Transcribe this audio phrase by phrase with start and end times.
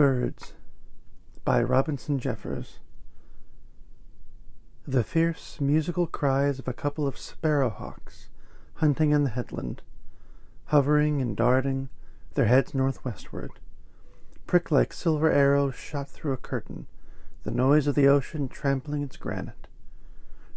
[0.00, 0.54] Birds
[1.44, 2.78] by Robinson Jeffers
[4.88, 8.28] The fierce musical cries of a couple of sparrowhawks
[8.76, 9.82] hunting in the headland,
[10.68, 11.90] hovering and darting,
[12.32, 13.50] their heads northwestward,
[14.46, 16.86] prick like silver arrows shot through a curtain,
[17.44, 19.66] the noise of the ocean trampling its granite.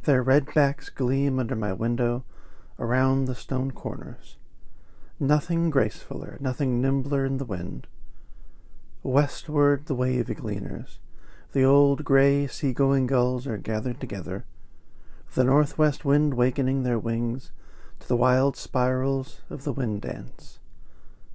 [0.04, 2.24] Their red backs gleam under my window,
[2.80, 4.38] around the stone corners.
[5.20, 7.88] Nothing gracefuller, nothing nimbler in the wind.
[9.06, 10.98] Westward the wavy gleaners,
[11.52, 14.46] the old grey sea-going gulls are gathered together,
[15.34, 17.52] the northwest wind wakening their wings
[18.00, 20.58] to the wild spirals of the wind dance.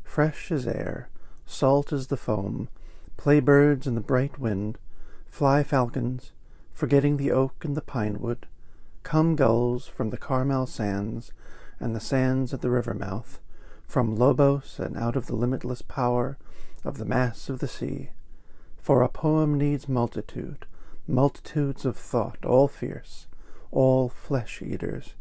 [0.03, 1.11] Fresh as air,
[1.45, 2.71] salt as the foam,
[3.19, 4.79] play birds in the bright wind,
[5.27, 6.33] fly falcons,
[6.73, 8.47] forgetting the oak and the pine wood,
[9.03, 11.33] come gulls from the Carmel sands
[11.79, 13.41] and the sands at the river mouth,
[13.89, 16.37] from Lobos and out of the limitless power
[16.85, 18.11] of the mass of the sea.
[18.83, 20.67] For a poem needs multitude,
[21.07, 23.27] multitudes of thought, all fierce,
[23.73, 25.15] all flesh eaters,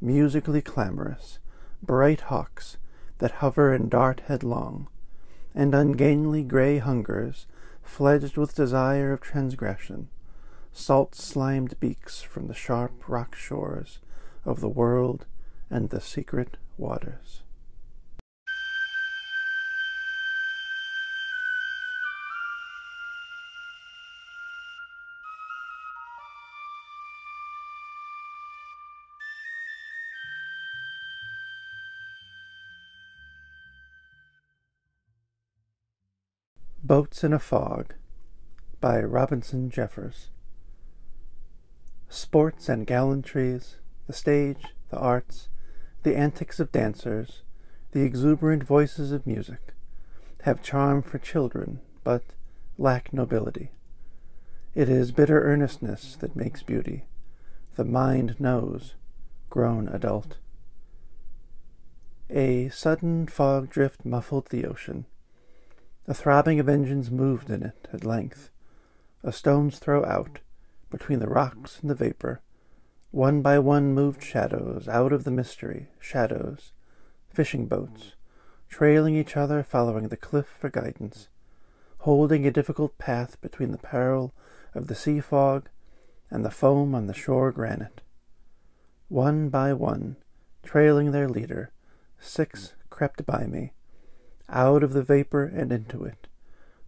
[0.00, 1.38] musically clamorous,
[1.82, 2.78] bright hawks
[3.18, 4.88] that hover and dart headlong,
[5.54, 7.46] and ungainly grey hungers,
[7.82, 10.08] fledged with desire of transgression,
[10.72, 13.98] salt slimed beaks from the sharp rock shores
[14.46, 15.26] of the world
[15.68, 17.42] and the secret waters.
[36.86, 37.94] Boats in a Fog
[38.78, 40.28] by Robinson Jeffers.
[42.10, 45.48] Sports and gallantries, the stage, the arts,
[46.02, 47.40] the antics of dancers,
[47.92, 49.72] the exuberant voices of music,
[50.42, 52.22] have charm for children, but
[52.76, 53.70] lack nobility.
[54.74, 57.06] It is bitter earnestness that makes beauty.
[57.76, 58.94] The mind knows,
[59.48, 60.36] grown adult.
[62.28, 65.06] A sudden fog drift muffled the ocean.
[66.06, 68.50] The throbbing of engines moved in it at length,
[69.22, 70.40] a stone's throw out,
[70.90, 72.42] between the rocks and the vapor.
[73.10, 76.72] One by one moved shadows out of the mystery, shadows,
[77.32, 78.16] fishing boats,
[78.68, 81.28] trailing each other, following the cliff for guidance,
[82.00, 84.34] holding a difficult path between the peril
[84.74, 85.70] of the sea fog
[86.30, 88.02] and the foam on the shore granite.
[89.08, 90.16] One by one,
[90.62, 91.72] trailing their leader,
[92.20, 93.72] six crept by me,
[94.54, 96.28] out of the vapor and into it,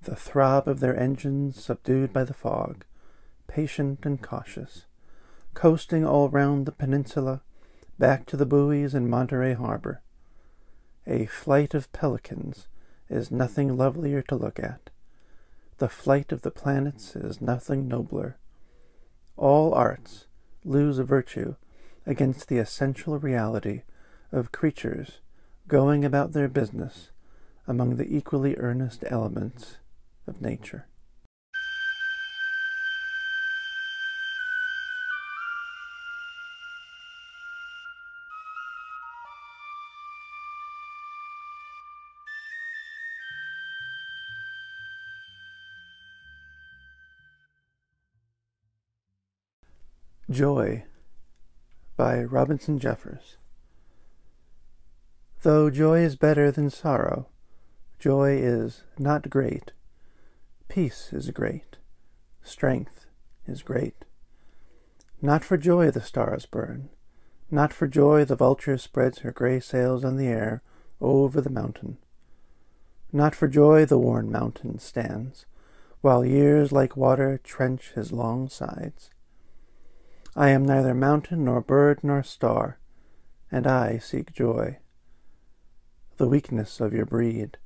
[0.03, 2.85] the throb of their engines subdued by the fog,
[3.49, 4.87] patient and cautious,
[5.53, 7.43] coasting all round the peninsula,
[7.99, 10.01] back to the buoys in Monterey Harbor.
[11.09, 12.69] A flight of pelicans
[13.09, 14.91] is nothing lovelier to look at.
[15.79, 18.39] The flight of the planets is nothing nobler.
[19.37, 20.27] All arts
[20.65, 21.57] lose a virtue
[22.07, 23.83] against the essential reality
[24.31, 25.21] of creatures
[25.67, 27.11] going about their business
[27.67, 29.79] among the equally earnest elements
[30.27, 30.87] of nature.
[50.29, 50.85] Joy
[51.97, 53.37] by Robinson Jeffers.
[55.43, 57.29] Though joy is better than sorrow,
[57.99, 59.73] Joy is not great.
[60.69, 61.77] Peace is great.
[62.43, 63.07] Strength
[63.47, 64.05] is great.
[65.23, 66.91] Not for joy the stars burn.
[67.51, 70.63] Not for joy the vulture spreads her grey sails on the air
[71.01, 71.97] over the mountain.
[73.13, 75.47] Not for joy the worn mountain stands,
[76.03, 79.11] while years like water trench his long sides.
[80.35, 82.79] I am neither mountain nor bird nor star,
[83.51, 84.79] and I seek joy.
[86.19, 87.57] The weakness of your breed,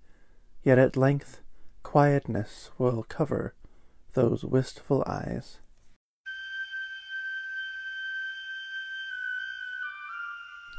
[0.62, 1.40] yet at length
[1.82, 3.54] quietness will cover
[4.14, 5.58] those wistful eyes.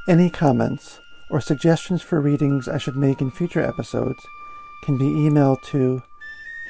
[0.08, 1.00] Any comments
[1.30, 4.18] or suggestions for readings I should make in future episodes
[4.84, 6.02] can be emailed to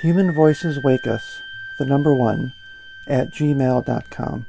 [0.02, 1.40] Human Voices Wake Us,
[1.78, 2.52] the number one,
[3.08, 4.46] at gmail.com.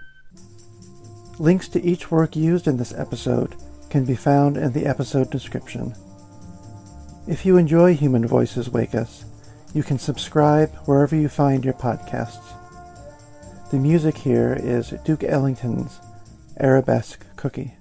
[1.40, 3.56] Links to each work used in this episode
[3.90, 5.94] can be found in the episode description.
[7.26, 9.24] If you enjoy Human Voices Wake Us,
[9.74, 12.44] you can subscribe wherever you find your podcasts.
[13.72, 16.02] The music here is Duke Ellington's
[16.60, 17.76] Arabesque Cookie.